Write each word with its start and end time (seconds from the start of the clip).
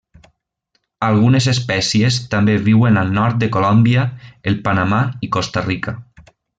Algunes 1.07 1.47
espècies 1.51 2.17
també 2.33 2.57
viuen 2.69 2.99
al 3.03 3.13
nord 3.21 3.39
de 3.45 3.53
Colòmbia, 3.59 4.09
el 4.53 4.61
Panamà 4.69 5.07
i 5.29 5.35
Costa 5.39 5.69
Rica. 5.73 5.99